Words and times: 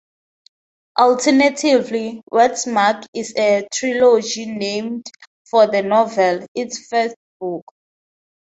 Alternatively, 0.99 2.23
"Westmark" 2.33 3.05
is 3.13 3.35
a 3.37 3.67
trilogy 3.71 4.47
named 4.47 5.05
for 5.45 5.67
the 5.67 5.83
novel, 5.83 6.39
its 6.55 6.87
first 6.87 7.15
book. 7.39 7.63